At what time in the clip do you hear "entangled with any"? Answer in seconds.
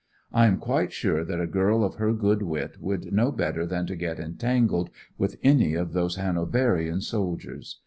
4.19-5.75